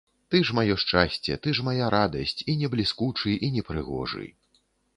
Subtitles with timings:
[0.33, 4.27] Ты ж маё шчасце, ты ж мая радасць, і не бліскучы, і не прыгожы.